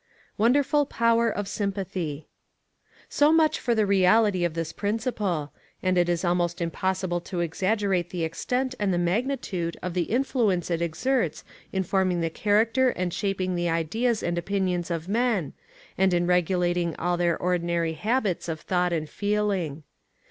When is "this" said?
4.55-4.73